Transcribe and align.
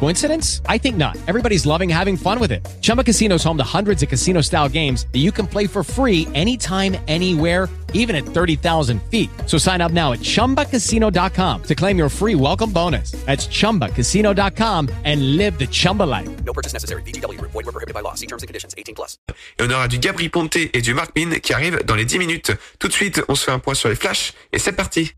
Coincidence? 0.00 0.60
I 0.68 0.78
think 0.78 0.96
not. 0.96 1.16
Everybody's 1.26 1.64
loving 1.64 1.88
having 1.88 2.16
fun 2.16 2.38
with 2.38 2.52
it. 2.52 2.66
Chumba 2.82 3.02
Casino 3.02 3.36
is 3.36 3.44
home 3.44 3.56
to 3.56 3.64
hundreds 3.64 4.02
of 4.02 4.08
casino 4.10 4.42
style 4.42 4.68
games 4.68 5.06
that 5.12 5.20
you 5.20 5.32
can 5.32 5.46
play 5.46 5.66
for 5.66 5.82
free 5.82 6.28
anytime, 6.34 6.96
anywhere, 7.08 7.70
even 7.94 8.14
at 8.14 8.24
30,000 8.24 9.00
feet. 9.10 9.30
So 9.46 9.56
sign 9.56 9.80
up 9.80 9.92
now 9.92 10.12
at 10.12 10.18
chumbacasino.com 10.20 11.62
to 11.62 11.74
claim 11.74 11.96
your 11.96 12.10
free 12.10 12.34
welcome 12.34 12.70
bonus. 12.70 13.12
That's 13.24 13.46
chumbacasino.com 13.46 14.90
and 15.04 15.36
live 15.38 15.58
the 15.58 15.66
Chumba 15.66 16.02
life. 16.02 16.28
No 16.44 16.52
purchase 16.52 16.74
necessary. 16.74 17.02
VGW 17.02 17.38
Group. 17.38 17.52
Void 17.52 17.64
were 17.64 17.72
prohibited 17.72 17.94
by 17.94 18.00
law. 18.00 18.14
See 18.14 18.26
terms 18.26 18.42
and 18.42 18.48
conditions. 18.48 18.74
18 18.76 18.94
plus. 18.94 19.16
Et 19.58 19.62
on 19.62 19.70
aura 19.70 19.88
du 19.88 19.98
Gabri 19.98 20.28
Ponte 20.28 20.56
et 20.56 20.82
du 20.82 20.92
Mark 20.92 21.12
Min 21.16 21.38
qui 21.38 21.54
arrivent 21.54 21.82
dans 21.86 21.94
les 21.94 22.04
10 22.04 22.18
minutes. 22.18 22.52
Tout 22.78 22.88
de 22.88 22.92
suite, 22.92 23.22
on 23.28 23.34
se 23.34 23.44
fait 23.44 23.52
un 23.52 23.58
point 23.58 23.74
sur 23.74 23.88
les 23.88 23.94
flashs 23.94 24.34
et 24.52 24.58
c'est 24.58 24.72
parti. 24.72 25.14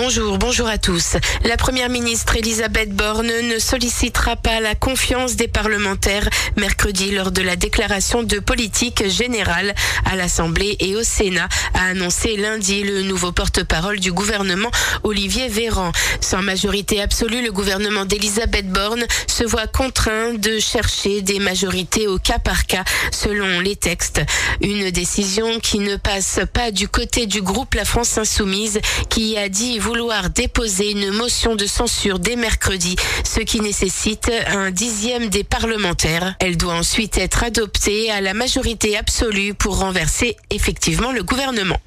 Bonjour, 0.00 0.38
bonjour 0.38 0.68
à 0.68 0.78
tous. 0.78 1.16
La 1.42 1.56
première 1.56 1.88
ministre 1.88 2.36
Elisabeth 2.36 2.94
Borne 2.94 3.26
ne 3.26 3.58
sollicitera 3.58 4.36
pas 4.36 4.60
la 4.60 4.76
confiance 4.76 5.34
des 5.34 5.48
parlementaires 5.48 6.28
mercredi 6.56 7.10
lors 7.10 7.32
de 7.32 7.42
la 7.42 7.56
déclaration 7.56 8.22
de 8.22 8.38
politique 8.38 9.08
générale 9.08 9.74
à 10.04 10.14
l'Assemblée 10.14 10.76
et 10.78 10.94
au 10.94 11.02
Sénat, 11.02 11.48
a 11.74 11.86
annoncé 11.86 12.36
lundi 12.36 12.84
le 12.84 13.02
nouveau 13.02 13.32
porte-parole 13.32 13.98
du 13.98 14.12
gouvernement 14.12 14.70
Olivier 15.02 15.48
Véran. 15.48 15.90
Sans 16.20 16.42
majorité 16.42 17.02
absolue, 17.02 17.42
le 17.42 17.50
gouvernement 17.50 18.04
d'Elisabeth 18.04 18.68
Borne 18.68 19.04
se 19.26 19.42
voit 19.42 19.66
contraint 19.66 20.34
de 20.34 20.60
chercher 20.60 21.22
des 21.22 21.40
majorités 21.40 22.06
au 22.06 22.18
cas 22.18 22.38
par 22.38 22.66
cas 22.66 22.84
selon 23.10 23.58
les 23.58 23.74
textes. 23.74 24.20
Une 24.60 24.92
décision 24.92 25.58
qui 25.58 25.80
ne 25.80 25.96
passe 25.96 26.38
pas 26.52 26.70
du 26.70 26.86
côté 26.86 27.26
du 27.26 27.42
groupe 27.42 27.74
La 27.74 27.84
France 27.84 28.16
Insoumise 28.16 28.80
qui 29.08 29.36
a 29.36 29.48
dit 29.48 29.80
vouloir 29.88 30.28
déposer 30.28 30.90
une 30.90 31.10
motion 31.12 31.56
de 31.56 31.64
censure 31.64 32.18
dès 32.18 32.36
mercredi, 32.36 32.94
ce 33.24 33.40
qui 33.40 33.62
nécessite 33.62 34.30
un 34.48 34.70
dixième 34.70 35.30
des 35.30 35.44
parlementaires. 35.44 36.34
Elle 36.40 36.58
doit 36.58 36.74
ensuite 36.74 37.16
être 37.16 37.42
adoptée 37.42 38.10
à 38.10 38.20
la 38.20 38.34
majorité 38.34 38.98
absolue 38.98 39.54
pour 39.54 39.78
renverser 39.78 40.36
effectivement 40.50 41.10
le 41.10 41.22
gouvernement. 41.22 41.78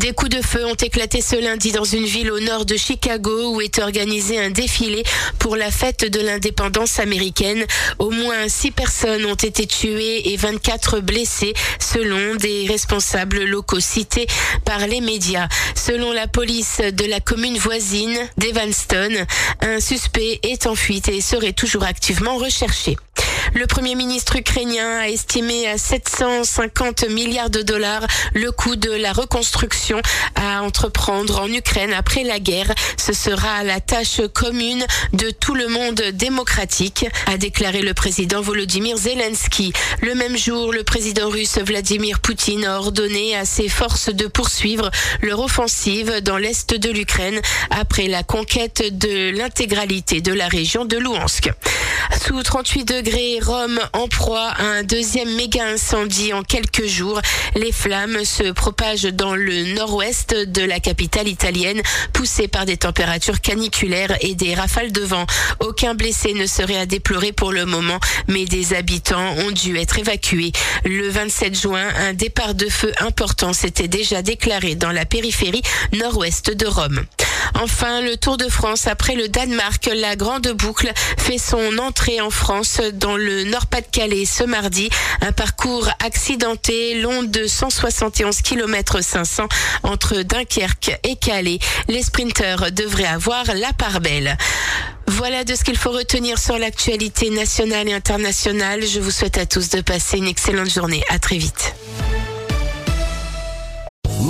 Des 0.00 0.12
coups 0.12 0.30
de 0.30 0.42
feu 0.42 0.64
ont 0.66 0.74
éclaté 0.74 1.20
ce 1.20 1.36
lundi 1.36 1.70
dans 1.70 1.84
une 1.84 2.04
ville 2.04 2.32
au 2.32 2.40
nord 2.40 2.64
de 2.64 2.76
Chicago 2.76 3.54
où 3.54 3.60
est 3.60 3.78
organisé 3.78 4.38
un 4.38 4.50
défilé 4.50 5.04
pour 5.38 5.54
la 5.54 5.70
fête 5.70 6.10
de 6.10 6.20
l'indépendance 6.20 6.98
américaine. 6.98 7.64
Au 7.98 8.10
moins 8.10 8.48
six 8.48 8.70
personnes 8.70 9.24
ont 9.26 9.34
été 9.34 9.66
tuées 9.66 10.32
et 10.32 10.36
24 10.36 11.00
blessées 11.00 11.52
selon 11.78 12.36
des 12.36 12.66
responsables 12.68 13.44
locaux 13.44 13.80
cités 13.80 14.26
par 14.64 14.86
les 14.86 15.00
médias. 15.00 15.48
Selon 15.74 16.12
la 16.12 16.26
police 16.26 16.80
de 16.80 17.04
la 17.04 17.20
commune 17.20 17.58
voisine 17.58 18.18
d'Evanston, 18.38 19.26
un 19.60 19.80
suspect 19.80 20.40
est 20.42 20.66
en 20.66 20.74
fuite 20.74 21.08
et 21.08 21.20
serait 21.20 21.52
toujours 21.52 21.84
activement 21.84 22.38
recherché. 22.38 22.96
Le 23.54 23.66
premier 23.66 23.94
ministre 23.94 24.36
ukrainien 24.36 25.00
a 25.00 25.08
estimé 25.08 25.68
à 25.68 25.76
750 25.76 27.08
milliards 27.10 27.50
de 27.50 27.60
dollars 27.60 28.06
le 28.34 28.50
coût 28.50 28.76
de 28.76 28.90
la 28.90 29.12
reconstruction 29.12 30.00
à 30.34 30.62
entreprendre 30.62 31.40
en 31.40 31.48
Ukraine 31.52 31.92
après 31.92 32.24
la 32.24 32.38
guerre. 32.38 32.72
Ce 32.96 33.12
sera 33.12 33.62
la 33.62 33.80
tâche 33.80 34.22
commune 34.32 34.84
de 35.12 35.30
tout 35.30 35.54
le 35.54 35.68
monde 35.68 36.00
démocratique, 36.14 37.06
a 37.26 37.36
déclaré 37.36 37.82
le 37.82 37.92
président 37.92 38.40
Volodymyr 38.40 38.96
Zelensky. 38.96 39.72
Le 40.00 40.14
même 40.14 40.36
jour, 40.36 40.72
le 40.72 40.82
président 40.82 41.28
russe 41.28 41.58
Vladimir 41.58 42.20
Poutine 42.20 42.64
a 42.64 42.78
ordonné 42.78 43.36
à 43.36 43.44
ses 43.44 43.68
forces 43.68 44.08
de 44.08 44.26
poursuivre 44.28 44.90
leur 45.20 45.40
offensive 45.40 46.20
dans 46.22 46.38
l'est 46.38 46.72
de 46.74 46.90
l'Ukraine 46.90 47.40
après 47.70 48.06
la 48.06 48.22
conquête 48.22 48.96
de 48.98 49.30
l'intégralité 49.36 50.20
de 50.22 50.32
la 50.32 50.48
région 50.48 50.84
de 50.86 50.96
Louhansk. 50.96 51.50
Sous 52.10 52.42
38 52.42 52.84
degrés, 52.84 53.38
Rome 53.42 53.80
en 53.92 54.08
proie 54.08 54.48
à 54.48 54.62
un 54.62 54.82
deuxième 54.82 55.34
méga 55.34 55.64
incendie 55.66 56.32
en 56.32 56.42
quelques 56.42 56.86
jours. 56.86 57.20
Les 57.54 57.72
flammes 57.72 58.24
se 58.24 58.52
propagent 58.52 59.12
dans 59.12 59.34
le 59.34 59.74
nord-ouest 59.74 60.34
de 60.34 60.62
la 60.62 60.80
capitale 60.80 61.28
italienne, 61.28 61.80
poussées 62.12 62.48
par 62.48 62.66
des 62.66 62.76
températures 62.76 63.40
caniculaires 63.40 64.16
et 64.20 64.34
des 64.34 64.54
rafales 64.54 64.92
de 64.92 65.02
vent. 65.02 65.26
Aucun 65.60 65.94
blessé 65.94 66.34
ne 66.34 66.46
serait 66.46 66.78
à 66.78 66.86
déplorer 66.86 67.32
pour 67.32 67.52
le 67.52 67.66
moment, 67.66 67.98
mais 68.28 68.44
des 68.44 68.74
habitants 68.74 69.34
ont 69.38 69.50
dû 69.50 69.78
être 69.78 69.98
évacués. 69.98 70.52
Le 70.84 71.08
27 71.08 71.60
juin, 71.60 71.88
un 71.98 72.14
départ 72.14 72.54
de 72.54 72.68
feu 72.68 72.92
important 73.00 73.52
s'était 73.52 73.88
déjà 73.88 74.22
déclaré 74.22 74.74
dans 74.74 74.92
la 74.92 75.04
périphérie 75.04 75.62
nord-ouest 75.92 76.50
de 76.50 76.66
Rome. 76.66 77.04
Enfin, 77.60 78.00
le 78.00 78.16
Tour 78.16 78.36
de 78.36 78.48
France 78.48 78.86
après 78.86 79.14
le 79.14 79.28
Danemark, 79.28 79.90
la 79.94 80.16
grande 80.16 80.48
boucle 80.48 80.92
fait 81.18 81.38
son 81.38 81.78
entrée 81.78 82.20
en 82.20 82.30
France 82.30 82.80
dans 82.94 83.16
le 83.16 83.44
Nord-Pas-de-Calais 83.44 84.24
ce 84.24 84.44
mardi. 84.44 84.88
Un 85.20 85.32
parcours 85.32 85.88
accidenté 86.04 87.00
long 87.00 87.22
de 87.22 87.46
171 87.46 88.42
km 88.42 89.02
500 89.02 89.48
entre 89.82 90.22
Dunkerque 90.22 90.98
et 91.02 91.16
Calais. 91.16 91.58
Les 91.88 92.02
sprinteurs 92.02 92.72
devraient 92.72 93.04
avoir 93.04 93.44
la 93.54 93.72
part 93.72 94.00
belle. 94.00 94.36
Voilà 95.06 95.44
de 95.44 95.54
ce 95.54 95.64
qu'il 95.64 95.76
faut 95.76 95.90
retenir 95.90 96.38
sur 96.38 96.58
l'actualité 96.58 97.30
nationale 97.30 97.88
et 97.88 97.94
internationale. 97.94 98.86
Je 98.86 99.00
vous 99.00 99.10
souhaite 99.10 99.38
à 99.38 99.46
tous 99.46 99.68
de 99.70 99.80
passer 99.80 100.18
une 100.18 100.28
excellente 100.28 100.70
journée. 100.70 101.02
À 101.08 101.18
très 101.18 101.38
vite. 101.38 101.74